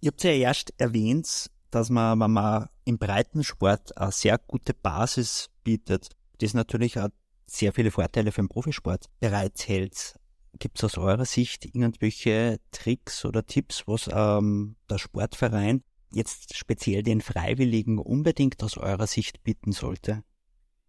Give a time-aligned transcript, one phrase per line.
[0.00, 5.50] Ihr habt ja erst erwähnt, dass man, wenn man im Breitensport eine sehr gute Basis
[5.62, 7.08] bietet, das natürlich auch
[7.46, 10.14] sehr viele Vorteile für den Profisport bereithält.
[10.58, 15.82] Gibt es aus eurer Sicht irgendwelche Tricks oder Tipps, was ähm, der Sportverein
[16.12, 20.24] jetzt speziell den Freiwilligen unbedingt aus eurer Sicht bieten sollte?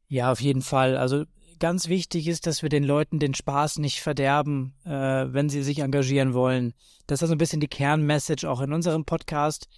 [0.07, 0.97] Ja, auf jeden Fall.
[0.97, 1.25] Also
[1.61, 5.79] ganz wichtig ist, dass wir den Leuten den Spaß nicht verderben, äh, wenn sie sich
[5.79, 6.73] engagieren wollen.
[7.07, 9.69] Das ist also ein bisschen die Kernmessage auch in unserem Podcast.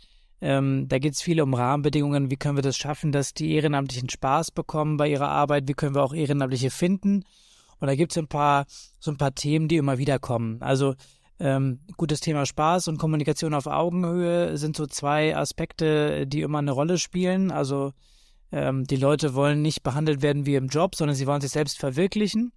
[0.41, 2.31] Ähm, da geht es viel um Rahmenbedingungen.
[2.31, 5.67] Wie können wir das schaffen, dass die Ehrenamtlichen Spaß bekommen bei ihrer Arbeit?
[5.67, 7.23] Wie können wir auch Ehrenamtliche finden?
[7.79, 8.65] Und da gibt es ein paar,
[8.99, 10.61] so ein paar Themen, die immer wieder kommen.
[10.61, 10.95] Also
[11.39, 16.71] ähm, gutes Thema Spaß und Kommunikation auf Augenhöhe sind so zwei Aspekte, die immer eine
[16.71, 17.51] Rolle spielen.
[17.51, 17.91] Also
[18.53, 21.79] ähm, die Leute wollen nicht behandelt werden wie im Job, sondern sie wollen sich selbst
[21.79, 22.51] verwirklichen.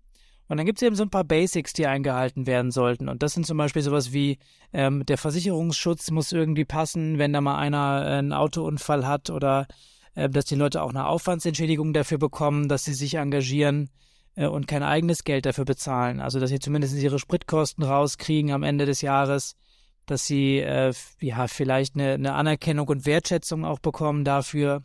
[0.46, 3.09] Und dann gibt es eben so ein paar Basics, die eingehalten werden sollten.
[3.09, 4.38] Und das sind zum Beispiel sowas wie
[4.72, 9.66] ähm, der Versicherungsschutz muss irgendwie passen, wenn da mal einer äh, einen Autounfall hat oder
[10.14, 13.88] äh, dass die Leute auch eine Aufwandsentschädigung dafür bekommen, dass sie sich engagieren
[14.36, 16.20] äh, und kein eigenes Geld dafür bezahlen.
[16.20, 19.56] Also dass sie zumindest ihre Spritkosten rauskriegen am Ende des Jahres,
[20.05, 24.83] dass sie äh, ja vielleicht eine, eine Anerkennung und Wertschätzung auch bekommen dafür.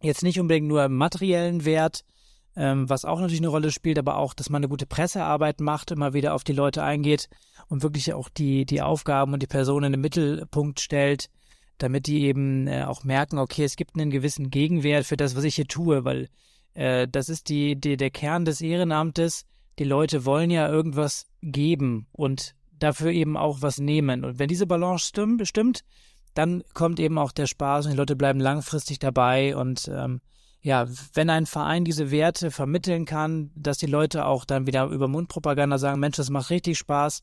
[0.00, 2.04] Jetzt nicht unbedingt nur materiellen Wert,
[2.56, 5.90] ähm, was auch natürlich eine Rolle spielt, aber auch, dass man eine gute Pressearbeit macht,
[5.90, 7.28] immer wieder auf die Leute eingeht
[7.68, 11.30] und wirklich auch die, die Aufgaben und die Personen in den Mittelpunkt stellt,
[11.78, 15.44] damit die eben äh, auch merken, okay, es gibt einen gewissen Gegenwert für das, was
[15.44, 16.28] ich hier tue, weil
[16.74, 19.44] äh, das ist die, die, der Kern des Ehrenamtes.
[19.78, 24.24] Die Leute wollen ja irgendwas geben und dafür eben auch was nehmen.
[24.24, 25.84] Und wenn diese Balance stimmt, stimmt
[26.34, 29.56] dann kommt eben auch der Spaß und die Leute bleiben langfristig dabei.
[29.56, 30.20] Und ähm,
[30.60, 35.08] ja, wenn ein Verein diese Werte vermitteln kann, dass die Leute auch dann wieder über
[35.08, 37.22] Mundpropaganda sagen, Mensch, das macht richtig Spaß,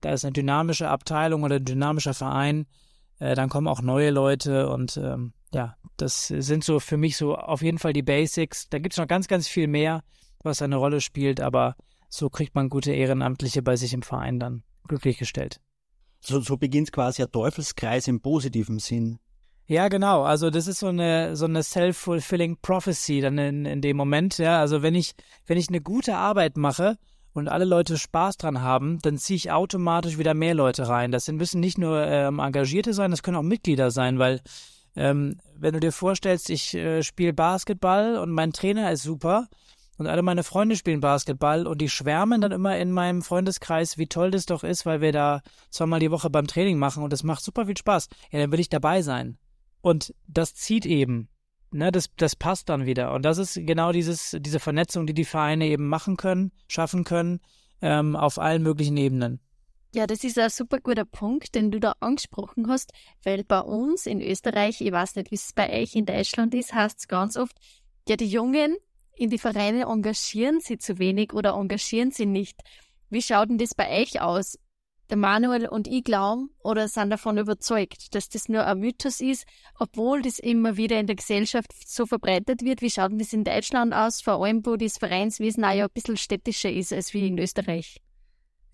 [0.00, 2.66] da ist eine dynamische Abteilung oder ein dynamischer Verein,
[3.18, 7.36] äh, dann kommen auch neue Leute und ähm, ja, das sind so für mich so
[7.36, 8.68] auf jeden Fall die Basics.
[8.68, 10.02] Da gibt es noch ganz, ganz viel mehr,
[10.42, 11.76] was eine Rolle spielt, aber
[12.08, 15.60] so kriegt man gute Ehrenamtliche bei sich im Verein dann glücklich gestellt.
[16.24, 19.18] So, so beginnt quasi ein Teufelskreis im positiven Sinn.
[19.66, 20.22] Ja, genau.
[20.22, 24.38] Also das ist so eine so eine self-fulfilling prophecy dann in, in dem Moment.
[24.38, 25.14] Ja, also wenn ich
[25.46, 26.96] wenn ich eine gute Arbeit mache
[27.32, 31.12] und alle Leute Spaß dran haben, dann ziehe ich automatisch wieder mehr Leute rein.
[31.12, 34.40] Das müssen nicht nur ähm, Engagierte sein, das können auch Mitglieder sein, weil
[34.96, 39.48] ähm, wenn du dir vorstellst, ich äh, spiele Basketball und mein Trainer ist super
[39.96, 44.06] und alle meine Freunde spielen Basketball und die schwärmen dann immer in meinem Freundeskreis, wie
[44.06, 47.22] toll das doch ist, weil wir da zweimal die Woche beim Training machen und das
[47.22, 48.08] macht super viel Spaß.
[48.30, 49.38] Ja, dann will ich dabei sein.
[49.80, 51.28] Und das zieht eben.
[51.70, 53.12] Ne, das, das passt dann wieder.
[53.12, 57.40] Und das ist genau dieses, diese Vernetzung, die die Vereine eben machen können, schaffen können,
[57.82, 59.40] ähm, auf allen möglichen Ebenen.
[59.92, 64.06] Ja, das ist ein super guter Punkt, den du da angesprochen hast, weil bei uns
[64.06, 67.36] in Österreich, ich weiß nicht, wie es bei euch in Deutschland ist, heißt es ganz
[67.36, 67.56] oft,
[68.08, 68.76] ja, die Jungen
[69.16, 72.58] in die Vereine engagieren sie zu wenig oder engagieren sie nicht.
[73.10, 74.58] Wie schaut denn das bei euch aus?
[75.10, 79.44] Der Manuel und ich glauben oder sind davon überzeugt, dass das nur ein Mythos ist,
[79.78, 82.80] obwohl das immer wieder in der Gesellschaft so verbreitet wird.
[82.80, 85.92] Wie schaut denn das in Deutschland aus, vor allem wo das Vereinswesen auch ja ein
[85.92, 88.00] bisschen städtischer ist als wie in Österreich?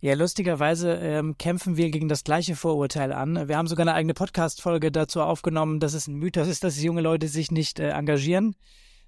[0.02, 3.48] Ja, lustigerweise ähm, kämpfen wir gegen das gleiche Vorurteil an.
[3.48, 7.02] Wir haben sogar eine eigene Podcast-Folge dazu aufgenommen, dass es ein Mythos ist, dass junge
[7.02, 8.56] Leute sich nicht äh, engagieren.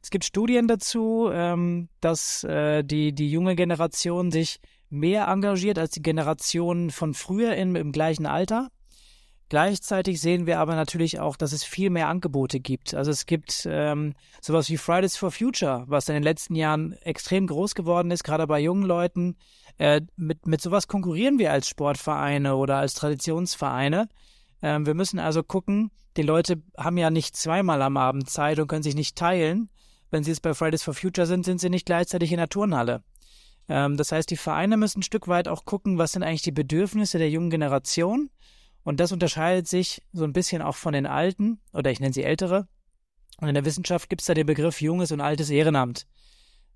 [0.02, 5.92] Es gibt Studien dazu, ähm, dass äh, die, die junge Generation sich mehr engagiert als
[5.92, 8.68] die Generation von früher in, im gleichen Alter.
[9.48, 12.94] Gleichzeitig sehen wir aber natürlich auch, dass es viel mehr Angebote gibt.
[12.94, 17.46] Also es gibt ähm, sowas wie Fridays for Future, was in den letzten Jahren extrem
[17.46, 19.36] groß geworden ist, gerade bei jungen Leuten.
[19.78, 24.08] Äh, mit, mit sowas konkurrieren wir als Sportvereine oder als Traditionsvereine.
[24.62, 28.68] Ähm, wir müssen also gucken, die Leute haben ja nicht zweimal am Abend Zeit und
[28.68, 29.68] können sich nicht teilen.
[30.12, 33.02] Wenn sie jetzt bei Fridays for Future sind, sind sie nicht gleichzeitig in der Turnhalle.
[33.68, 36.52] Ähm, das heißt, die Vereine müssen ein Stück weit auch gucken, was sind eigentlich die
[36.52, 38.30] Bedürfnisse der jungen Generation
[38.84, 42.24] und das unterscheidet sich so ein bisschen auch von den Alten, oder ich nenne sie
[42.24, 42.68] Ältere.
[43.40, 46.06] Und in der Wissenschaft gibt es da den Begriff junges und altes Ehrenamt.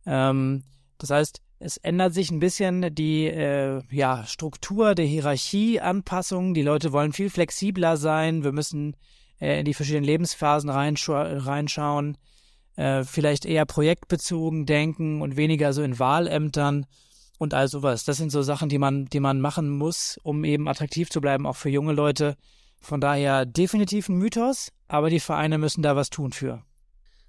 [0.07, 0.65] Ähm,
[0.99, 6.55] das heißt, es ändert sich ein bisschen die äh, ja, Struktur der Hierarchie, Anpassung.
[6.55, 8.45] Die Leute wollen viel flexibler sein.
[8.45, 8.97] Wir müssen
[9.41, 12.17] äh, in die verschiedenen Lebensphasen reinschau reinschauen.
[12.77, 16.87] Äh, vielleicht eher projektbezogen denken und weniger so in Wahlämtern
[17.39, 18.05] und all sowas.
[18.05, 21.47] Das sind so Sachen, die man, die man machen muss, um eben attraktiv zu bleiben,
[21.47, 22.37] auch für junge Leute.
[22.81, 26.63] Von daher definitiv ein Mythos, aber die Vereine müssen da was tun für.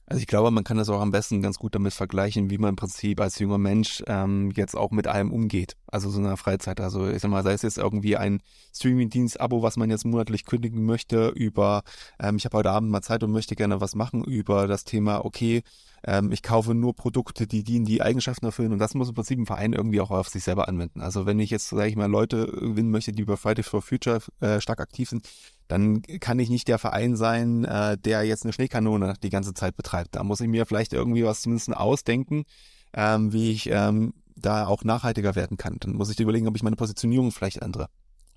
[0.09, 2.69] Also ich glaube, man kann das auch am besten ganz gut damit vergleichen, wie man
[2.69, 5.75] im Prinzip als junger Mensch ähm, jetzt auch mit allem umgeht.
[5.85, 6.79] Also so in der Freizeit.
[6.79, 8.41] Also ich sag mal, sei es jetzt irgendwie ein
[8.73, 11.83] Streaming-Dienst-Abo, was man jetzt monatlich kündigen möchte, über
[12.21, 15.25] ähm, ich habe heute Abend mal Zeit und möchte gerne was machen, über das Thema,
[15.25, 15.61] okay,
[16.05, 19.39] ähm, ich kaufe nur Produkte, die die, die Eigenschaften erfüllen und das muss im Prinzip
[19.39, 21.01] ein Verein irgendwie auch auf sich selber anwenden.
[21.01, 24.21] Also wenn ich jetzt, sage ich mal, Leute gewinnen möchte, die bei Fridays for Future
[24.39, 25.27] äh, stark aktiv sind,
[25.67, 29.75] dann kann ich nicht der Verein sein, äh, der jetzt eine Schneekanone die ganze Zeit
[29.75, 30.15] betreibt.
[30.15, 32.45] Da muss ich mir vielleicht irgendwie was zumindest ausdenken,
[32.93, 35.77] ähm, wie ich ähm, da auch nachhaltiger werden kann.
[35.79, 37.89] Dann muss ich überlegen, ob ich meine Positionierung vielleicht ändere,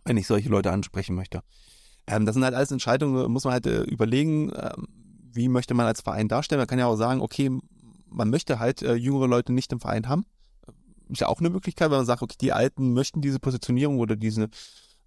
[0.05, 1.43] wenn ich solche Leute ansprechen möchte.
[2.07, 4.73] Ähm, das sind halt alles Entscheidungen, muss man halt äh, überlegen, äh,
[5.33, 6.61] wie möchte man als Verein darstellen.
[6.61, 7.51] Man kann ja auch sagen, okay,
[8.09, 10.25] man möchte halt äh, jüngere Leute nicht im Verein haben.
[11.09, 14.17] Ist ja auch eine Möglichkeit, wenn man sagt, okay, die Alten möchten diese Positionierung oder
[14.17, 14.49] diese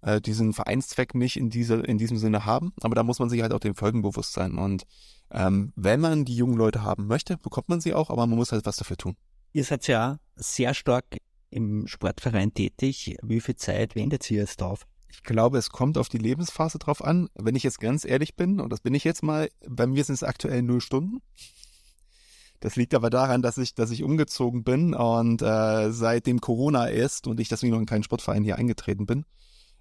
[0.04, 2.72] äh, diesen Vereinszweck nicht in, diese, in diesem Sinne haben.
[2.82, 4.58] Aber da muss man sich halt auch dem Folgen bewusst sein.
[4.58, 4.84] Und
[5.30, 8.52] ähm, wenn man die jungen Leute haben möchte, bekommt man sie auch, aber man muss
[8.52, 9.16] halt was dafür tun.
[9.52, 11.04] Ihr seid ja sehr stark
[11.50, 13.16] im Sportverein tätig.
[13.22, 14.86] Wie viel Zeit wendet ihr jetzt auf?
[15.08, 17.28] Ich glaube, es kommt auf die Lebensphase drauf an.
[17.34, 20.16] Wenn ich jetzt ganz ehrlich bin, und das bin ich jetzt mal, bei mir sind
[20.16, 21.22] es aktuell null Stunden.
[22.58, 27.26] Das liegt aber daran, dass ich, dass ich umgezogen bin und äh, seitdem Corona ist
[27.26, 29.24] und ich deswegen noch in keinen Sportverein hier eingetreten bin,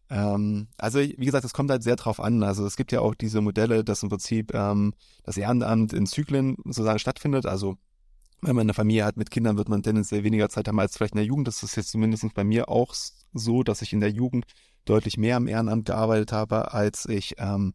[0.09, 2.43] ähm, also wie gesagt, es kommt halt sehr drauf an.
[2.43, 6.57] Also es gibt ja auch diese Modelle, dass im Prinzip ähm, das Ehrenamt in Zyklen
[6.65, 7.45] sozusagen stattfindet.
[7.45, 7.77] Also
[8.41, 11.13] wenn man eine Familie hat mit Kindern, wird man tendenziell weniger Zeit haben als vielleicht
[11.13, 11.47] in der Jugend.
[11.47, 12.93] Das ist jetzt zumindest bei mir auch
[13.33, 14.45] so, dass ich in der Jugend
[14.85, 17.73] deutlich mehr am Ehrenamt gearbeitet habe, als ich ähm,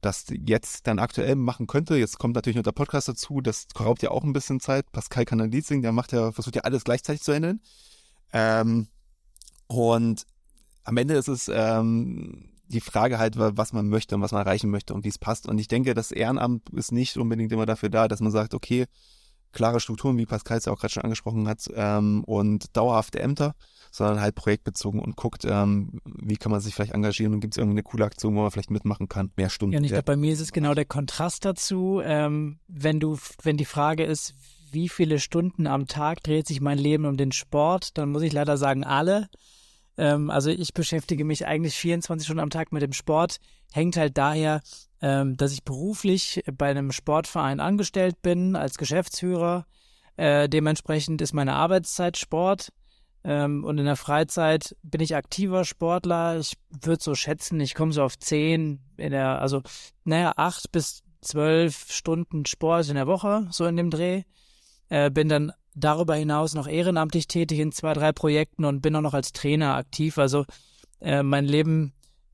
[0.00, 1.96] das jetzt dann aktuell machen könnte.
[1.96, 4.90] Jetzt kommt natürlich noch der Podcast dazu, das raubt ja auch ein bisschen Zeit.
[4.92, 5.26] Pascal
[5.62, 7.60] singen, der macht ja, versucht ja alles gleichzeitig zu handeln.
[8.32, 8.88] Ähm,
[9.66, 10.26] und
[10.86, 14.70] am Ende ist es ähm, die Frage halt, was man möchte und was man erreichen
[14.70, 15.48] möchte und wie es passt.
[15.48, 18.86] Und ich denke, das Ehrenamt ist nicht unbedingt immer dafür da, dass man sagt, okay,
[19.52, 23.54] klare Strukturen, wie Pascal es ja auch gerade schon angesprochen hat, ähm, und dauerhafte Ämter,
[23.90, 27.58] sondern halt projektbezogen und guckt, ähm, wie kann man sich vielleicht engagieren und gibt es
[27.58, 29.72] irgendeine coole Aktion, wo man vielleicht mitmachen kann, mehr Stunden.
[29.72, 33.18] Ja, und ich glaube, bei mir ist es genau der Kontrast dazu, ähm, wenn du,
[33.42, 34.34] wenn die Frage ist,
[34.72, 38.32] wie viele Stunden am Tag dreht sich mein Leben um den Sport, dann muss ich
[38.32, 39.28] leider sagen, alle.
[39.96, 43.38] Ähm, also ich beschäftige mich eigentlich 24 Stunden am Tag mit dem Sport.
[43.72, 44.62] Hängt halt daher,
[45.00, 49.66] ähm, dass ich beruflich bei einem Sportverein angestellt bin als Geschäftsführer.
[50.16, 52.70] Äh, dementsprechend ist meine Arbeitszeit Sport.
[53.24, 56.38] Ähm, und in der Freizeit bin ich aktiver Sportler.
[56.38, 59.62] Ich würde so schätzen, ich komme so auf zehn in der, also
[60.04, 64.22] naja, acht bis zwölf Stunden Sport in der Woche, so in dem Dreh.
[64.88, 69.02] Äh, bin dann darüber hinaus noch ehrenamtlich tätig in zwei, drei Projekten und bin auch
[69.02, 70.18] noch als Trainer aktiv.
[70.18, 70.44] Also
[71.00, 71.92] äh, mein Leben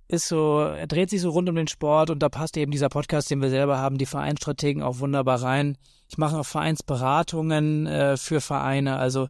[0.09, 2.89] ist so, er dreht sich so rund um den Sport und da passt eben dieser
[2.89, 5.77] Podcast, den wir selber haben, die Vereinsstrategen auch wunderbar rein.
[6.09, 8.97] Ich mache auch Vereinsberatungen äh, für Vereine.
[8.97, 9.29] Also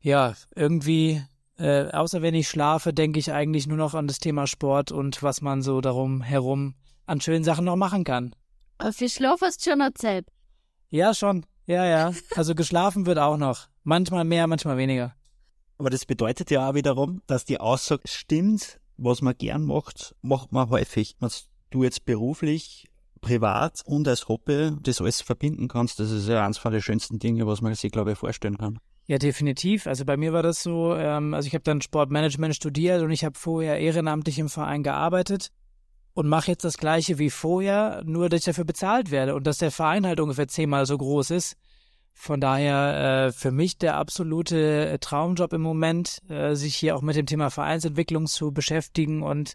[0.00, 1.22] ja, irgendwie,
[1.58, 5.22] äh, außer wenn ich schlafe, denke ich eigentlich nur noch an das Thema Sport und
[5.22, 6.74] was man so darum herum
[7.06, 8.34] an schönen Sachen noch machen kann.
[8.92, 10.26] Für Schlaf hast du schon Zeit.
[10.90, 11.44] Ja, schon.
[11.68, 12.12] Ja, ja.
[12.34, 13.68] Also geschlafen wird auch noch.
[13.84, 15.14] Manchmal mehr, manchmal weniger.
[15.76, 20.50] Aber das bedeutet ja auch wiederum, dass die Aussage stimmt, was man gern macht, macht
[20.50, 21.14] man häufig.
[21.20, 22.88] Was du jetzt beruflich,
[23.20, 27.18] privat und als Hobby das alles verbinden kannst, das ist ja eines von den schönsten
[27.18, 28.78] Dinge, was man sich, glaube ich, vorstellen kann.
[29.06, 29.86] Ja, definitiv.
[29.86, 33.24] Also bei mir war das so, ähm, also ich habe dann Sportmanagement studiert und ich
[33.24, 35.50] habe vorher ehrenamtlich im Verein gearbeitet
[36.18, 39.58] und mache jetzt das gleiche wie vorher, nur dass ich dafür bezahlt werde und dass
[39.58, 41.56] der Verein halt ungefähr zehnmal so groß ist.
[42.12, 47.02] Von daher äh, für mich der absolute äh, Traumjob im Moment, äh, sich hier auch
[47.02, 49.54] mit dem Thema Vereinsentwicklung zu beschäftigen und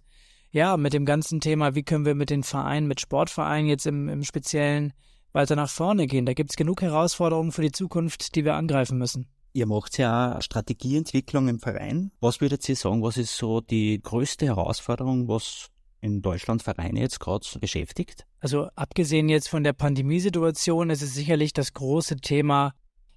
[0.51, 4.07] ja, mit dem ganzen Thema, wie können wir mit den Vereinen, mit Sportvereinen jetzt im,
[4.07, 4.93] im Speziellen
[5.33, 6.25] weiter nach vorne gehen.
[6.25, 9.27] Da gibt es genug Herausforderungen für die Zukunft, die wir angreifen müssen.
[9.51, 12.13] Ihr macht ja Strategieentwicklung im Verein.
[12.21, 15.72] Was würdet ihr sagen, was ist so die größte Herausforderung, was
[16.03, 18.25] in Deutschland Vereine jetzt gerade beschäftigt?
[18.39, 22.73] Also abgesehen jetzt von der Pandemiesituation ist es sicherlich das große Thema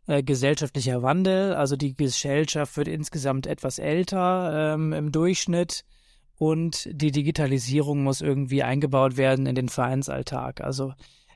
[0.06, 1.54] äh, gesellschaftlicher Wandel.
[1.54, 5.84] Also die Gesellschaft wird insgesamt etwas älter ähm, im Durchschnitt
[6.38, 10.60] und die Digitalisierung muss irgendwie eingebaut werden in den Vereinsalltag.
[10.60, 10.92] Also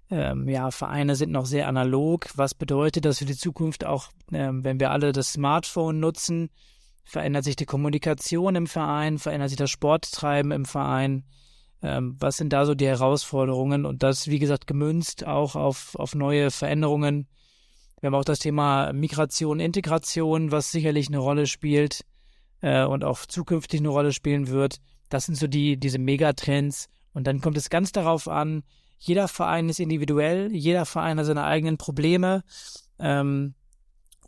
[0.08, 2.28] ähm, ja, Vereine sind noch sehr analog.
[2.36, 6.50] Was bedeutet das für die Zukunft auch, ähm, wenn wir alle das Smartphone nutzen?
[7.10, 9.18] Verändert sich die Kommunikation im Verein?
[9.18, 11.24] Verändert sich das Sporttreiben im Verein?
[11.82, 13.84] Ähm, was sind da so die Herausforderungen?
[13.84, 17.26] Und das, wie gesagt, gemünzt auch auf, auf neue Veränderungen.
[18.00, 22.04] Wir haben auch das Thema Migration, Integration, was sicherlich eine Rolle spielt
[22.60, 24.80] äh, und auch zukünftig eine Rolle spielen wird.
[25.08, 26.88] Das sind so die, diese Megatrends.
[27.12, 28.62] Und dann kommt es ganz darauf an,
[28.98, 32.44] jeder Verein ist individuell, jeder Verein hat seine eigenen Probleme.
[33.00, 33.54] Ähm,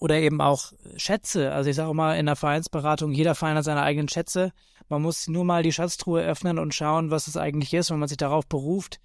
[0.03, 1.53] oder eben auch Schätze.
[1.53, 4.53] Also ich sage mal in der Vereinsberatung, jeder Verein hat seine eigenen Schätze.
[4.89, 7.93] Man muss nur mal die Schatztruhe öffnen und schauen, was es eigentlich ist.
[7.93, 8.99] Wenn man sich darauf beruft,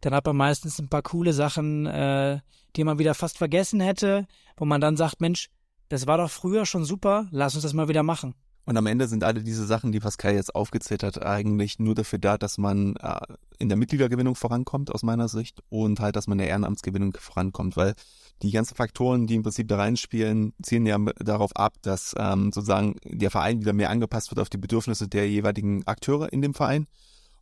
[0.00, 2.38] dann hat man meistens ein paar coole Sachen, äh,
[2.76, 5.50] die man wieder fast vergessen hätte, wo man dann sagt, Mensch,
[5.88, 8.36] das war doch früher schon super, lass uns das mal wieder machen.
[8.66, 12.18] Und am Ende sind alle diese Sachen, die Pascal jetzt aufgezählt hat, eigentlich nur dafür
[12.18, 13.20] da, dass man äh,
[13.58, 17.76] in der Mitgliedergewinnung vorankommt, aus meiner Sicht, und halt, dass man in der Ehrenamtsgewinnung vorankommt,
[17.76, 17.94] weil
[18.42, 22.96] die ganzen Faktoren, die im Prinzip da reinspielen, zielen ja darauf ab, dass ähm, sozusagen
[23.04, 26.86] der Verein wieder mehr angepasst wird auf die Bedürfnisse der jeweiligen Akteure in dem Verein.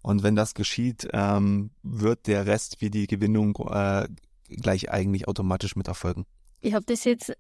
[0.03, 4.09] Und wenn das geschieht, ähm, wird der Rest wie die Gewinnung äh,
[4.49, 6.27] gleich eigentlich automatisch mit erfolgen.
[6.61, 7.33] Ich habe das jetzt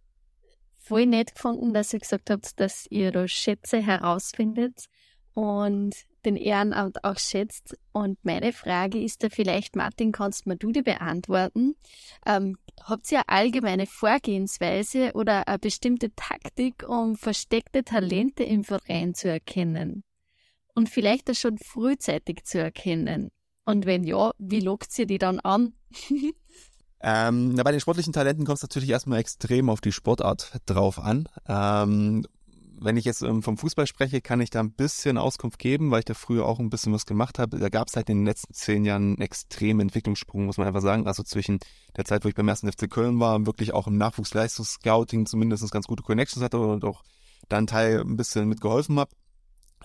[0.83, 4.87] voll nett gefunden, dass ihr gesagt habt, dass ihr da Schätze herausfindet
[5.35, 7.77] und den Ehrenamt auch schätzt.
[7.93, 11.75] Und meine Frage ist da vielleicht, Martin, kannst mir du die beantworten?
[12.27, 19.15] Ähm, habt ihr eine allgemeine Vorgehensweise oder eine bestimmte Taktik, um versteckte Talente im Verein
[19.15, 20.05] zu erkennen?
[20.75, 23.31] Und vielleicht das schon frühzeitig zu erkennen?
[23.65, 25.75] Und wenn ja, wie lockt ihr die dann an?
[27.03, 31.01] Ähm, na, bei den sportlichen Talenten kommt es natürlich erstmal extrem auf die Sportart drauf
[31.01, 31.29] an.
[31.49, 32.25] Ähm,
[32.85, 36.01] wenn ich jetzt ähm, vom Fußball spreche, kann ich da ein bisschen Auskunft geben, weil
[36.01, 37.59] ich da früher auch ein bisschen was gemacht habe.
[37.59, 40.81] Da gab es halt in den letzten zehn Jahren einen extremen Entwicklungssprung, muss man einfach
[40.81, 41.07] sagen.
[41.07, 41.59] Also zwischen
[41.97, 45.87] der Zeit, wo ich beim ersten FC Köln war, wirklich auch im Nachwuchsleistungsscouting zumindest ganz
[45.87, 47.03] gute Connections hatte und auch
[47.49, 49.11] dann Teil ein bisschen mitgeholfen habe.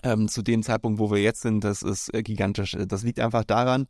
[0.02, 2.76] Ähm, zu dem Zeitpunkt, wo wir jetzt sind, das ist äh, gigantisch.
[2.86, 3.88] Das liegt einfach daran,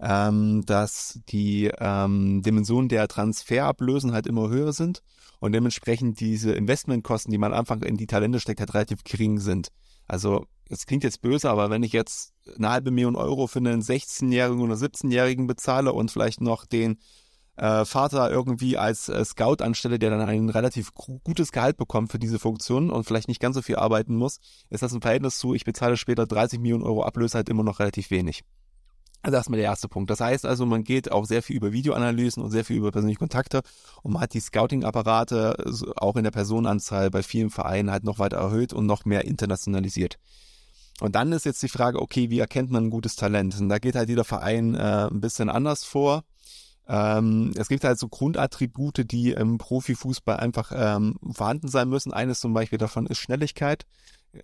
[0.00, 5.02] ähm, dass die ähm, Dimensionen der Transferablösen halt immer höher sind
[5.40, 9.38] und dementsprechend diese Investmentkosten, die man am Anfang in die Talente steckt, halt relativ gering
[9.38, 9.68] sind.
[10.06, 13.82] Also es klingt jetzt böse, aber wenn ich jetzt eine halbe Million Euro für einen
[13.82, 16.98] 16-Jährigen oder 17-Jährigen bezahle und vielleicht noch den
[17.56, 22.18] äh, Vater irgendwie als äh, Scout anstelle, der dann ein relativ gutes Gehalt bekommt für
[22.18, 24.38] diese Funktion und vielleicht nicht ganz so viel arbeiten muss,
[24.70, 27.80] ist das im Verhältnis zu, ich bezahle später 30 Millionen Euro Ablöse halt immer noch
[27.80, 28.44] relativ wenig.
[29.22, 30.10] Also das ist mal der erste Punkt.
[30.10, 33.18] Das heißt also, man geht auch sehr viel über Videoanalysen und sehr viel über persönliche
[33.18, 33.62] Kontakte
[34.02, 35.56] und man hat die Scouting-Apparate
[35.96, 40.18] auch in der Personenanzahl bei vielen Vereinen halt noch weiter erhöht und noch mehr internationalisiert.
[41.00, 43.58] Und dann ist jetzt die Frage, okay, wie erkennt man ein gutes Talent?
[43.60, 46.24] Und da geht halt jeder Verein äh, ein bisschen anders vor.
[46.88, 52.12] Ähm, es gibt halt so Grundattribute, die im Profifußball einfach ähm, vorhanden sein müssen.
[52.12, 53.84] Eines zum Beispiel davon ist Schnelligkeit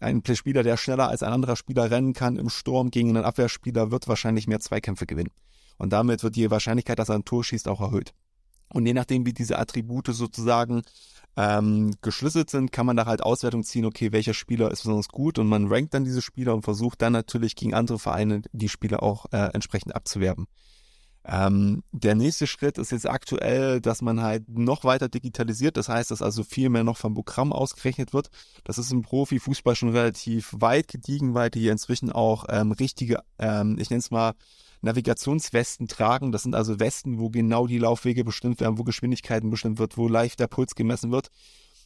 [0.00, 3.90] ein Spieler, der schneller als ein anderer Spieler rennen kann im Sturm gegen einen Abwehrspieler,
[3.90, 5.30] wird wahrscheinlich mehr Zweikämpfe gewinnen.
[5.78, 8.12] Und damit wird die Wahrscheinlichkeit, dass er ein Tor schießt, auch erhöht.
[8.72, 10.82] Und je nachdem, wie diese Attribute sozusagen
[11.36, 15.38] ähm, geschlüsselt sind, kann man da halt Auswertung ziehen, okay, welcher Spieler ist besonders gut
[15.38, 19.02] und man rankt dann diese Spieler und versucht dann natürlich gegen andere Vereine die Spieler
[19.02, 20.46] auch äh, entsprechend abzuwerben.
[21.26, 25.76] Ähm, der nächste Schritt ist jetzt aktuell, dass man halt noch weiter digitalisiert.
[25.76, 28.28] Das heißt, dass also viel mehr noch vom Programm ausgerechnet wird.
[28.64, 33.78] Das ist im Profifußball schon relativ weit gediegen, weil die inzwischen auch ähm, richtige, ähm,
[33.78, 34.34] ich nenne es mal,
[34.82, 36.30] Navigationswesten tragen.
[36.30, 40.08] Das sind also Westen, wo genau die Laufwege bestimmt werden, wo Geschwindigkeiten bestimmt wird, wo
[40.08, 41.30] live der Puls gemessen wird.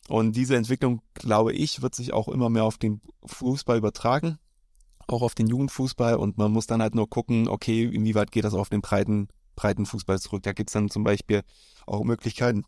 [0.09, 4.38] Und diese Entwicklung, glaube ich, wird sich auch immer mehr auf den Fußball übertragen
[5.12, 8.55] auch auf den Jugendfußball und man muss dann halt nur gucken, okay, inwieweit geht das
[8.55, 10.43] auf den breiten, breiten Fußball zurück.
[10.43, 11.43] Da gibt's dann zum Beispiel
[11.87, 12.65] auch Möglichkeiten,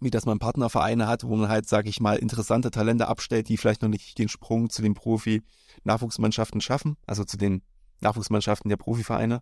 [0.00, 3.56] wie dass man Partnervereine hat, wo man halt, sag ich mal, interessante Talente abstellt, die
[3.56, 7.62] vielleicht noch nicht den Sprung zu den Profi-Nachwuchsmannschaften schaffen, also zu den
[8.00, 9.40] Nachwuchsmannschaften der Profivereine,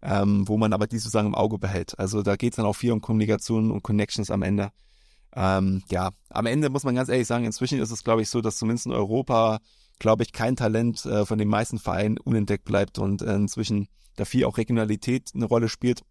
[0.00, 1.98] ähm, wo man aber die sozusagen im Auge behält.
[1.98, 4.70] Also da geht's dann auch viel um Kommunikation und Connections am Ende.
[5.34, 8.40] Ähm, ja, am Ende muss man ganz ehrlich sagen, inzwischen ist es, glaube ich, so,
[8.40, 9.58] dass zumindest in Europa
[9.98, 14.24] glaube ich, kein Talent äh, von den meisten Vereinen unentdeckt bleibt und äh, inzwischen da
[14.24, 16.02] viel auch Regionalität eine Rolle spielt.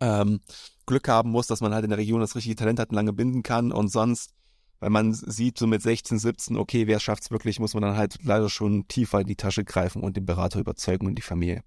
[0.00, 0.40] Ähm,
[0.86, 3.12] Glück haben muss, dass man halt in der Region das richtige Talent hat und lange
[3.12, 4.32] binden kann und sonst,
[4.80, 8.18] wenn man sieht, so mit 16, 17, okay, wer schafft's wirklich, muss man dann halt
[8.22, 11.62] leider schon tiefer in die Tasche greifen und den Berater überzeugen und die Familie.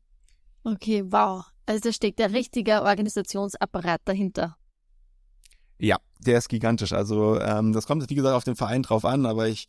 [0.64, 1.46] Okay, wow.
[1.66, 4.58] Also da steckt der richtige Organisationsapparat dahinter.
[5.80, 6.94] Ja, der ist gigantisch.
[6.94, 9.68] Also ähm, das kommt, wie gesagt, auf den Verein drauf an, aber ich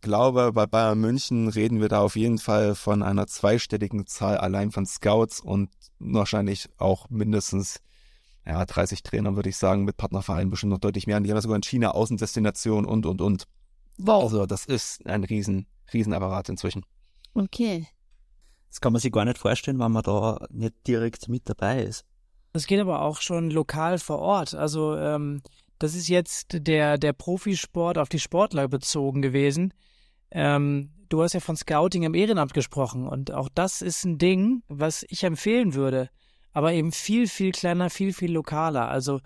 [0.00, 4.70] glaube, bei Bayern München reden wir da auf jeden Fall von einer zweistelligen Zahl allein
[4.70, 7.80] von Scouts und wahrscheinlich auch mindestens
[8.46, 11.18] ja, 30 Trainern, würde ich sagen, mit Partnervereinen bestimmt noch deutlich mehr.
[11.18, 13.44] Und die haben ja sogar in China Außendestination und, und, und.
[13.98, 14.24] Wow.
[14.24, 16.84] Also das ist ein riesen, Riesenapparat inzwischen.
[17.34, 17.86] Okay.
[18.70, 22.04] Das kann man sich gar nicht vorstellen, wenn man da nicht direkt mit dabei ist.
[22.52, 24.54] Das geht aber auch schon lokal vor Ort.
[24.54, 25.42] Also ähm,
[25.78, 29.72] das ist jetzt der, der Profisport auf die Sportler bezogen gewesen.
[30.30, 34.62] Ähm, du hast ja von Scouting im Ehrenamt gesprochen und auch das ist ein Ding,
[34.68, 36.10] was ich empfehlen würde.
[36.52, 38.88] aber eben viel, viel kleiner, viel, viel lokaler.
[38.88, 39.20] Also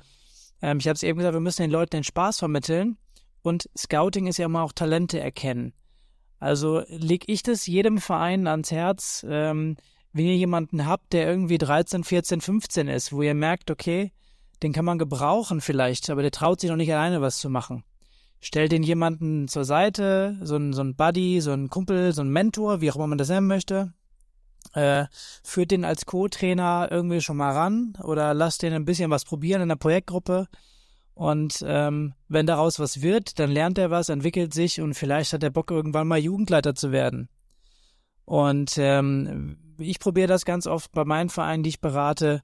[0.60, 2.98] ähm, ich habe es eben gesagt, wir müssen den Leuten den Spaß vermitteln
[3.42, 5.72] und Scouting ist ja immer auch Talente erkennen.
[6.38, 9.76] Also leg ich das jedem Verein ans Herz, ähm,
[10.12, 14.12] wenn ihr jemanden habt, der irgendwie 13, 14, 15 ist, wo ihr merkt, okay,
[14.62, 17.84] den kann man gebrauchen vielleicht, aber der traut sich noch nicht alleine was zu machen.
[18.44, 22.28] Stellt den jemanden zur Seite, so ein, so ein Buddy, so ein Kumpel, so ein
[22.28, 23.92] Mentor, wie auch immer man das nennen möchte.
[24.74, 25.04] Äh,
[25.44, 29.62] führt den als Co-Trainer irgendwie schon mal ran oder lasst den ein bisschen was probieren
[29.62, 30.48] in der Projektgruppe.
[31.14, 35.44] Und ähm, wenn daraus was wird, dann lernt er was, entwickelt sich und vielleicht hat
[35.44, 37.28] er Bock, irgendwann mal Jugendleiter zu werden.
[38.24, 42.42] Und ähm, ich probiere das ganz oft bei meinen Vereinen, die ich berate,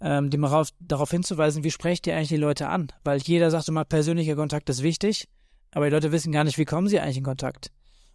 [0.00, 2.88] ähm, die darauf, darauf hinzuweisen, wie sprecht ihr eigentlich die Leute an?
[3.04, 5.28] Weil jeder sagt immer, persönlicher Kontakt ist wichtig,
[5.72, 7.70] aber die Leute wissen gar nicht, wie kommen sie eigentlich in Kontakt.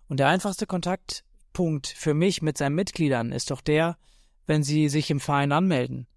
[0.07, 3.97] Und der einfachste Kontaktpunkt für mich mit seinen Mitgliedern ist doch der,
[4.45, 6.07] wenn sie sich im Verein anmelden.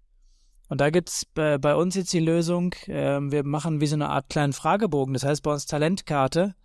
[0.67, 4.09] Und da gibt's äh, bei uns jetzt die Lösung, äh, wir machen wie so eine
[4.09, 6.55] Art kleinen Fragebogen, das heißt bei uns Talentkarte.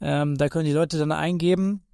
[0.00, 1.84] Ähm, da können die Leute dann eingeben,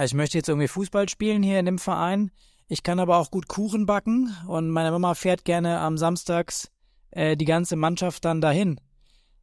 [0.00, 2.30] ich möchte jetzt irgendwie Fußball spielen hier in dem Verein.
[2.68, 6.70] Ich kann aber auch gut Kuchen backen und meine Mama fährt gerne am Samstags
[7.12, 8.80] äh, die ganze Mannschaft dann dahin.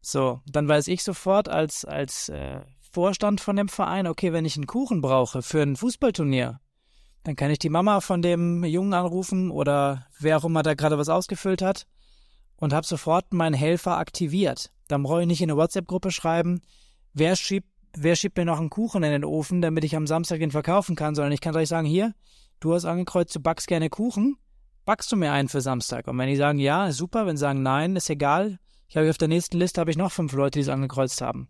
[0.01, 2.59] So, dann weiß ich sofort als, als äh,
[2.91, 6.59] Vorstand von dem Verein, okay, wenn ich einen Kuchen brauche für ein Fußballturnier,
[7.23, 10.97] dann kann ich die Mama von dem Jungen anrufen oder wer auch immer da gerade
[10.97, 11.87] was ausgefüllt hat
[12.57, 14.71] und habe sofort meinen Helfer aktiviert.
[14.89, 16.61] Dann brauche ich nicht in eine WhatsApp-Gruppe schreiben,
[17.13, 20.41] wer schiebt, wer schiebt mir noch einen Kuchen in den Ofen, damit ich am Samstag
[20.41, 22.13] ihn verkaufen kann, sondern ich kann gleich sagen, hier,
[22.63, 24.37] du hast angekreuzt, du backst gerne Kuchen,
[24.85, 26.07] backst du mir einen für Samstag?
[26.07, 28.59] Und wenn die sagen ja, super, wenn sie sagen nein, ist egal.
[28.87, 31.47] Ich habe auf der nächsten Liste habe ich noch fünf Leute, die es angekreuzt haben.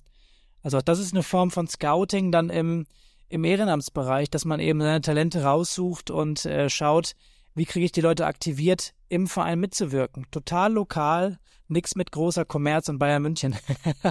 [0.62, 2.86] Also das ist eine Form von Scouting dann im,
[3.30, 7.14] im Ehrenamtsbereich, dass man eben seine Talente raussucht und äh, schaut,
[7.54, 10.26] wie kriege ich die Leute aktiviert, im Verein mitzuwirken.
[10.32, 13.56] Total lokal, nichts mit großer Kommerz und Bayern München.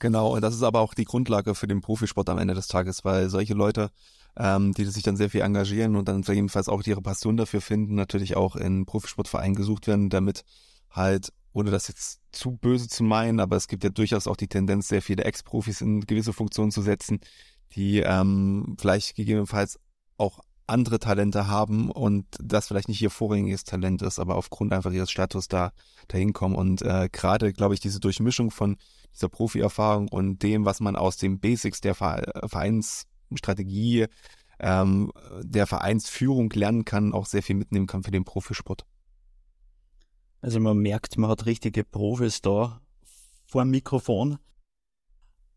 [0.03, 3.05] Genau, und das ist aber auch die Grundlage für den Profisport am Ende des Tages,
[3.05, 3.89] weil solche Leute,
[4.36, 7.95] ähm, die sich dann sehr viel engagieren und dann jedenfalls auch ihre Passion dafür finden,
[7.95, 10.43] natürlich auch in Profisportvereinen gesucht werden, damit
[10.89, 14.50] halt, ohne das jetzt zu böse zu meinen, aber es gibt ja durchaus auch die
[14.50, 17.22] Tendenz, sehr viele Ex-Profis in gewisse Funktionen zu setzen,
[17.72, 19.79] die ähm, vielleicht gegebenenfalls
[20.18, 24.91] auch andere Talente haben und das vielleicht nicht ihr vorrangiges Talent ist, aber aufgrund einfach
[24.91, 25.71] ihres Status da
[26.07, 28.77] dahin kommen und äh, gerade glaube ich diese Durchmischung von
[29.13, 34.07] dieser Profi-Erfahrung und dem, was man aus den Basics der Vereinsstrategie,
[34.59, 38.85] ähm, der Vereinsführung lernen kann, auch sehr viel mitnehmen kann für den Profisport.
[40.41, 42.81] Also man merkt, man hat richtige Profis da
[43.45, 44.37] vor dem Mikrofon.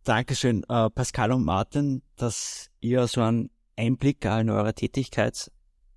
[0.04, 5.50] Dankeschön, äh, Pascal und Martin, dass ihr so einen Einblick in eure Tätigkeit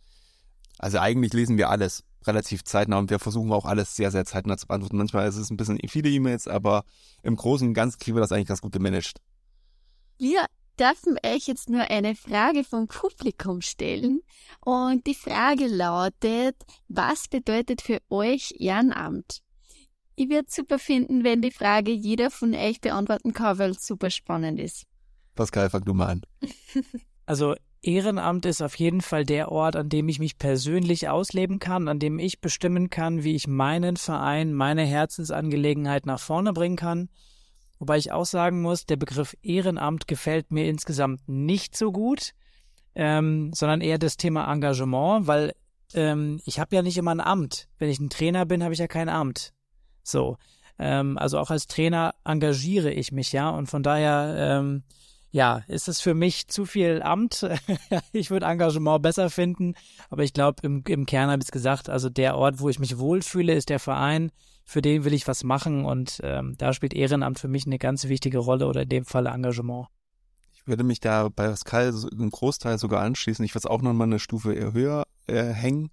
[0.78, 4.58] Also eigentlich lesen wir alles relativ zeitnah und wir versuchen auch alles sehr, sehr zeitnah
[4.58, 4.98] zu beantworten.
[4.98, 6.84] Manchmal ist es ein bisschen viele E-Mails, aber
[7.24, 9.20] im Großen und Ganzen kriegen wir das eigentlich ganz gut gemanagt.
[10.20, 10.46] Wir
[10.80, 14.22] dürfen euch jetzt nur eine Frage vom Publikum stellen
[14.64, 16.56] und die Frage lautet,
[16.88, 19.42] was bedeutet für euch Ehrenamt?
[20.16, 24.10] Ich würde super finden, wenn die Frage jeder von euch beantworten kann, weil es super
[24.10, 24.86] spannend ist.
[25.36, 26.22] Pascal, fang du mal an.
[27.28, 31.88] Also Ehrenamt ist auf jeden Fall der Ort, an dem ich mich persönlich ausleben kann,
[31.88, 37.10] an dem ich bestimmen kann, wie ich meinen Verein, meine Herzensangelegenheit nach vorne bringen kann.
[37.80, 42.32] Wobei ich auch sagen muss, der Begriff Ehrenamt gefällt mir insgesamt nicht so gut,
[42.96, 45.54] ähm, sondern eher das Thema Engagement, weil
[45.94, 47.68] ähm, ich habe ja nicht immer ein Amt.
[47.78, 49.54] Wenn ich ein Trainer bin, habe ich ja kein Amt.
[50.04, 50.38] So.
[50.78, 53.50] Ähm, also auch als Trainer engagiere ich mich, ja.
[53.50, 54.84] Und von daher, ähm,
[55.36, 57.46] ja, ist es für mich zu viel Amt.
[58.14, 59.76] ich würde Engagement besser finden,
[60.10, 62.80] aber ich glaube, im, im Kern habe ich es gesagt, also der Ort, wo ich
[62.80, 64.32] mich wohlfühle, ist der Verein,
[64.64, 68.06] für den will ich was machen und ähm, da spielt Ehrenamt für mich eine ganz
[68.06, 69.88] wichtige Rolle oder in dem Fall Engagement.
[70.54, 73.44] Ich würde mich da bei Pascal im Großteil sogar anschließen.
[73.44, 75.92] Ich würde es auch nochmal eine Stufe höher äh, hängen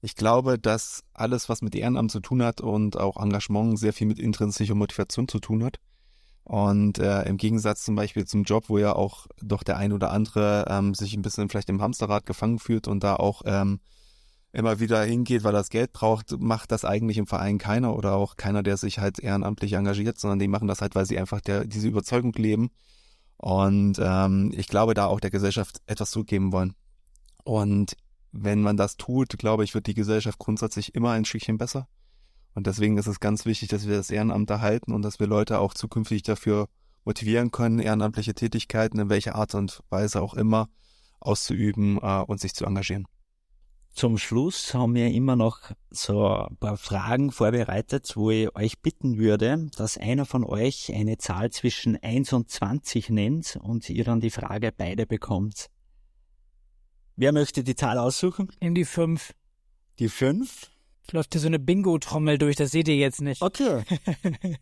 [0.00, 4.06] Ich glaube, dass alles, was mit Ehrenamt zu tun hat und auch Engagement sehr viel
[4.06, 5.78] mit intrinsischer Motivation zu tun hat.
[6.48, 10.10] Und äh, im Gegensatz zum Beispiel zum Job, wo ja auch doch der ein oder
[10.10, 13.80] andere ähm, sich ein bisschen vielleicht im Hamsterrad gefangen fühlt und da auch ähm,
[14.52, 18.36] immer wieder hingeht, weil das Geld braucht, macht das eigentlich im Verein keiner oder auch
[18.36, 21.66] keiner, der sich halt ehrenamtlich engagiert, sondern die machen das halt, weil sie einfach der,
[21.66, 22.70] diese Überzeugung leben
[23.38, 26.74] und ähm, ich glaube, da auch der Gesellschaft etwas zurückgeben wollen.
[27.44, 27.94] Und
[28.32, 31.88] wenn man das tut, glaube ich, wird die Gesellschaft grundsätzlich immer ein Stückchen besser.
[32.58, 35.60] Und deswegen ist es ganz wichtig, dass wir das Ehrenamt erhalten und dass wir Leute
[35.60, 36.66] auch zukünftig dafür
[37.04, 40.68] motivieren können, ehrenamtliche Tätigkeiten in welcher Art und Weise auch immer
[41.20, 43.06] auszuüben äh, und sich zu engagieren.
[43.92, 49.18] Zum Schluss haben wir immer noch so ein paar Fragen vorbereitet, wo ich euch bitten
[49.18, 54.18] würde, dass einer von euch eine Zahl zwischen 1 und 20 nennt und ihr dann
[54.18, 55.68] die Frage beide bekommt.
[57.14, 58.50] Wer möchte die Zahl aussuchen?
[58.58, 59.32] In die 5.
[60.00, 60.72] Die 5?
[61.12, 63.40] Läuft hier so eine Bingo-Trommel durch, das seht ihr jetzt nicht.
[63.40, 63.82] Okay.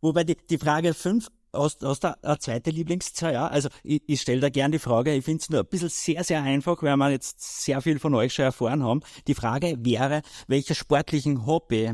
[0.00, 3.48] Wobei die, die Frage 5 aus, aus der äh, zweite Lieblingszahl, ja.
[3.48, 6.22] Also ich, ich stelle da gern die Frage, ich finde es nur ein bisschen sehr,
[6.24, 9.00] sehr einfach, weil wir jetzt sehr viel von euch schon erfahren haben.
[9.26, 11.92] Die Frage wäre, welches sportlichen Hobby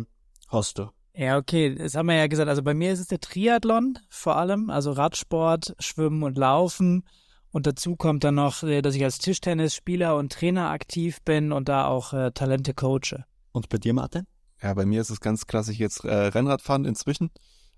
[0.48, 0.90] hast du?
[1.14, 2.48] Ja, okay, das haben wir ja gesagt.
[2.48, 7.04] Also bei mir ist es der Triathlon vor allem, also Radsport, Schwimmen und Laufen.
[7.52, 11.68] Und dazu kommt dann noch, äh, dass ich als Tischtennisspieler und Trainer aktiv bin und
[11.68, 13.24] da auch äh, Talente coache.
[13.52, 14.26] Und bei dir, Martin?
[14.62, 17.30] Ja, bei mir ist es ganz klassisch jetzt äh, Rennradfahren inzwischen.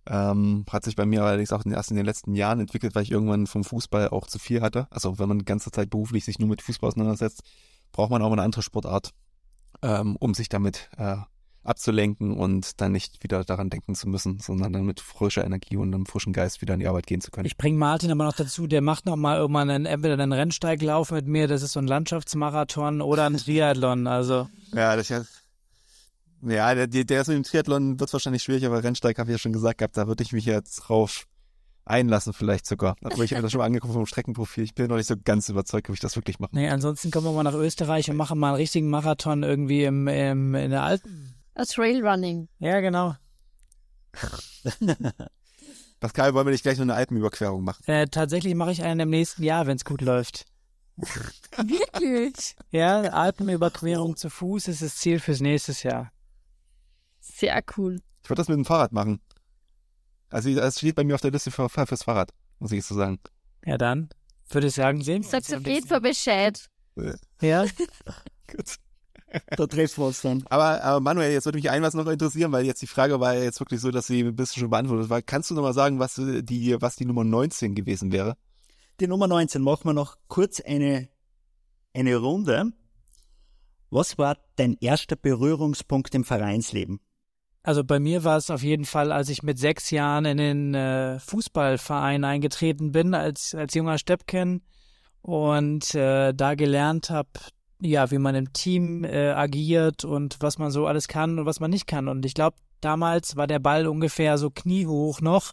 [0.06, 3.10] Ähm, hat sich bei mir allerdings auch erst in den letzten Jahren entwickelt, weil ich
[3.10, 4.86] irgendwann vom Fußball auch zu viel hatte.
[4.90, 7.42] Also wenn man die ganze Zeit beruflich sich nur mit Fußball auseinandersetzt,
[7.90, 9.10] braucht man auch mal eine andere Sportart,
[9.82, 11.16] ähm, um sich damit äh,
[11.64, 15.94] abzulenken und dann nicht wieder daran denken zu müssen, sondern dann mit frischer Energie und
[15.94, 17.46] einem frischen Geist wieder in die Arbeit gehen zu können.
[17.46, 21.10] Ich bringe Martin aber noch dazu, der macht noch mal irgendwann einen, entweder einen Rennsteiglauf
[21.10, 24.48] mit mir, das ist so ein Landschaftsmarathon oder ein Triathlon, also.
[24.72, 25.24] Ja, das ist ja
[26.46, 29.38] ja, der, der ist mit dem Triathlon wird wahrscheinlich schwierig, aber Rennsteig habe ich ja
[29.38, 31.26] schon gesagt gehabt, da würde ich mich jetzt drauf
[31.86, 32.96] einlassen vielleicht sogar.
[33.02, 34.64] Aber ich habe das schon mal angeguckt vom Streckenprofil.
[34.64, 36.54] Ich bin noch nicht so ganz überzeugt, ob ich das wirklich mache.
[36.54, 40.08] Nee, ansonsten kommen wir mal nach Österreich und machen mal einen richtigen Marathon irgendwie im,
[40.08, 41.34] im in der Alpen.
[41.54, 42.48] A Trailrunning.
[42.58, 43.14] Ja, genau.
[46.00, 47.82] Pascal, wollen wir nicht gleich noch eine Alpenüberquerung machen?
[47.86, 50.44] Äh, tatsächlich mache ich einen im nächsten Jahr, wenn es gut läuft.
[50.96, 52.56] Wirklich?
[52.70, 56.12] Ja, Alpenüberquerung zu Fuß ist das Ziel fürs nächste Jahr.
[57.20, 58.00] Sehr cool.
[58.22, 59.20] Ich würde das mit dem Fahrrad machen.
[60.28, 63.18] Also es steht bei mir auf der Liste für, fürs Fahrrad, muss ich so sagen.
[63.64, 64.08] Ja, dann
[64.50, 66.68] würde ich sagen, sehen wir Sagst auf jeden Fall Bescheid.
[67.40, 67.64] Ja.
[68.46, 68.76] Gut.
[69.56, 70.44] Da treffen wir uns dann.
[70.48, 73.34] Aber, aber Manuel, jetzt würde mich ein was noch interessieren, weil jetzt die Frage war
[73.34, 75.22] ja jetzt wirklich so, dass sie ein bisschen schon beantwortet war.
[75.22, 78.36] Kannst du noch mal sagen, was die, was die Nummer 19 gewesen wäre?
[79.00, 81.08] Die Nummer 19 machen wir noch kurz eine,
[81.92, 82.72] eine Runde.
[83.90, 87.00] Was war dein erster Berührungspunkt im Vereinsleben?
[87.62, 90.74] Also bei mir war es auf jeden Fall, als ich mit sechs Jahren in den
[90.74, 94.62] äh, Fußballverein eingetreten bin, als, als junger Steppken
[95.22, 97.30] und äh, da gelernt habe,
[97.80, 101.60] ja, wie man im Team äh, agiert und was man so alles kann und was
[101.60, 102.08] man nicht kann.
[102.08, 105.52] Und ich glaube, damals war der Ball ungefähr so kniehoch noch.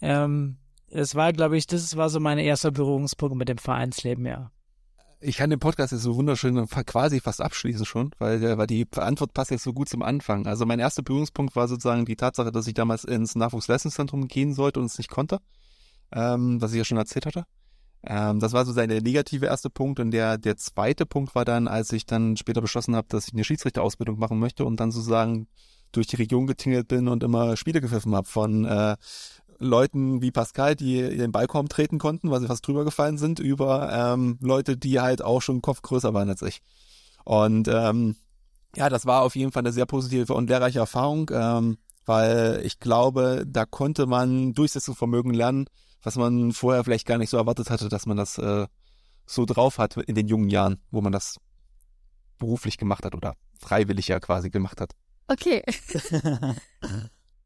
[0.00, 4.50] Ähm, es war, glaube ich, das war so mein erster Berührungspunkt mit dem Vereinsleben, ja.
[5.20, 9.32] Ich kann den Podcast jetzt so wunderschön quasi fast abschließen schon, weil, weil die Antwort
[9.32, 10.46] passt jetzt so gut zum Anfang.
[10.46, 14.80] Also mein erster Berührungspunkt war sozusagen die Tatsache, dass ich damals ins Nachwuchsleistungszentrum gehen sollte
[14.80, 15.38] und es nicht konnte,
[16.12, 17.44] ähm, was ich ja schon erzählt hatte.
[18.06, 21.68] Ähm, das war so der negative erste Punkt und der, der zweite Punkt war dann,
[21.68, 25.48] als ich dann später beschlossen habe, dass ich eine Schiedsrichterausbildung machen möchte und dann sozusagen
[25.92, 28.96] durch die Region getingelt bin und immer Spiele gepfiffen habe von äh,
[29.58, 33.38] Leuten wie Pascal, die den Ball kaum treten konnten, weil sie fast drüber gefallen sind,
[33.38, 36.60] über ähm, Leute, die halt auch schon Kopf größer waren als ich.
[37.24, 38.16] Und ähm,
[38.76, 42.80] ja, das war auf jeden Fall eine sehr positive und lehrreiche Erfahrung, ähm, weil ich
[42.80, 45.66] glaube, da konnte man Durchsetzungsvermögen lernen,
[46.04, 48.66] was man vorher vielleicht gar nicht so erwartet hatte, dass man das äh,
[49.26, 51.40] so drauf hat in den jungen Jahren, wo man das
[52.38, 54.92] beruflich gemacht hat oder freiwillig ja quasi gemacht hat.
[55.28, 55.62] Okay.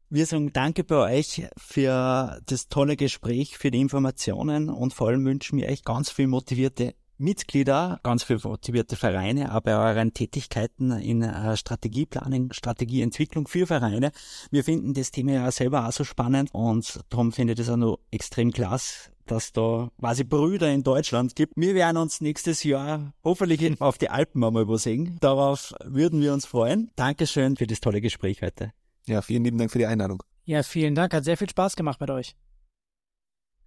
[0.09, 5.23] Wir sagen Danke bei euch für das tolle Gespräch, für die Informationen und vor allem
[5.23, 11.21] wünschen wir euch ganz viel motivierte Mitglieder, ganz viel motivierte Vereine, aber euren Tätigkeiten in
[11.21, 14.11] äh, Strategieplanung, Strategieentwicklung für Vereine.
[14.51, 17.75] Wir finden das Thema ja selber auch so spannend und darum finde ich das auch
[17.75, 21.53] noch extrem klasse, dass da quasi Brüder in Deutschland gibt.
[21.57, 25.17] Wir werden uns nächstes Jahr hoffentlich auf die Alpen einmal übersehen.
[25.19, 26.89] Darauf würden wir uns freuen.
[26.95, 28.71] Dankeschön für das tolle Gespräch heute.
[29.07, 30.23] Ja, vielen lieben Dank für die Einladung.
[30.45, 31.13] Ja, vielen Dank.
[31.13, 32.37] Hat sehr viel Spaß gemacht mit euch.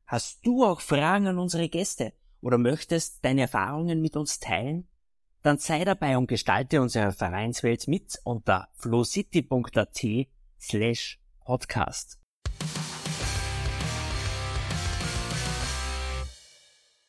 [0.06, 4.86] Hast du auch Fragen an unsere Gäste oder möchtest deine Erfahrungen mit uns teilen?
[5.42, 10.28] Dann sei dabei und gestalte unsere Vereinswelt mit unter flowcity.at
[10.60, 12.21] slash podcast.